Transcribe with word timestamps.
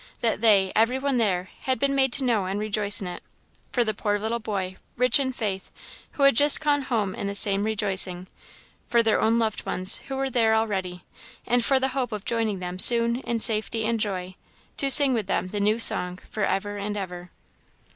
that 0.21 0.41
they, 0.41 0.71
every 0.75 0.97
one 0.97 1.17
there, 1.17 1.51
had 1.59 1.77
been 1.77 1.93
made 1.93 2.11
to 2.11 2.23
know 2.23 2.47
and 2.47 2.59
rejoice 2.59 3.01
in 3.01 3.05
it; 3.05 3.21
for 3.71 3.83
the 3.83 3.93
poor 3.93 4.17
little 4.17 4.39
boy, 4.39 4.75
rich 4.95 5.19
in 5.19 5.31
faith, 5.31 5.69
who 6.13 6.23
had 6.23 6.35
just 6.35 6.59
gone 6.59 6.81
home 6.81 7.13
in 7.13 7.27
the 7.27 7.35
same 7.35 7.63
rejoicing; 7.63 8.25
for 8.87 9.03
their 9.03 9.21
own 9.21 9.37
loved 9.37 9.63
ones 9.63 9.97
who 10.07 10.15
were 10.15 10.31
there 10.31 10.55
already; 10.55 11.03
and 11.45 11.63
for 11.63 11.79
the 11.79 11.89
hope 11.89 12.11
of 12.11 12.25
joining 12.25 12.57
them 12.57 12.79
soon 12.79 13.17
in 13.17 13.39
safety 13.39 13.85
and 13.85 13.99
joy, 13.99 14.33
to 14.75 14.89
sing 14.89 15.13
with 15.13 15.27
them 15.27 15.49
the 15.49 15.59
"new 15.59 15.77
song" 15.77 16.17
for 16.31 16.43
ever 16.45 16.77
and 16.77 16.97
ever. 16.97 17.29